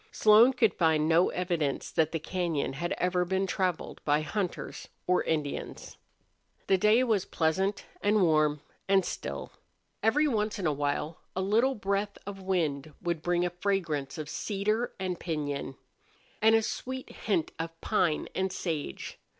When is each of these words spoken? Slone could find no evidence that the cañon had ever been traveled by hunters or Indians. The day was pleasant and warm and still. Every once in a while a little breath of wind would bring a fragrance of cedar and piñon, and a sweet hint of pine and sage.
Slone 0.11 0.53
could 0.53 0.73
find 0.73 1.07
no 1.07 1.29
evidence 1.29 1.91
that 1.91 2.11
the 2.11 2.19
cañon 2.19 2.73
had 2.73 2.93
ever 2.97 3.23
been 3.23 3.45
traveled 3.45 4.01
by 4.03 4.21
hunters 4.21 4.87
or 5.05 5.21
Indians. 5.25 5.95
The 6.65 6.79
day 6.79 7.03
was 7.03 7.25
pleasant 7.25 7.85
and 8.01 8.23
warm 8.23 8.61
and 8.89 9.05
still. 9.05 9.51
Every 10.01 10.27
once 10.27 10.57
in 10.57 10.65
a 10.65 10.73
while 10.73 11.19
a 11.35 11.41
little 11.43 11.75
breath 11.75 12.17
of 12.25 12.41
wind 12.41 12.95
would 12.99 13.21
bring 13.21 13.45
a 13.45 13.51
fragrance 13.51 14.17
of 14.17 14.27
cedar 14.27 14.91
and 14.99 15.19
piñon, 15.19 15.75
and 16.41 16.55
a 16.55 16.63
sweet 16.63 17.11
hint 17.11 17.51
of 17.59 17.79
pine 17.81 18.27
and 18.33 18.51
sage. 18.51 19.19